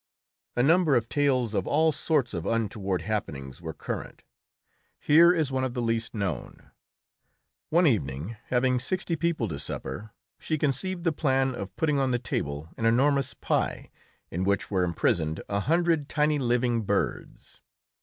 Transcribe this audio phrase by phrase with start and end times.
[0.55, 4.23] A number of tales of all sorts of untoward happenings were current.
[4.99, 6.71] Here is one of the least known:
[7.69, 10.09] One evening, having sixty people to supper,
[10.39, 13.91] she conceived the plan of putting on the table an enormous pie,
[14.31, 17.61] in which were imprisoned a hundred tiny living birds.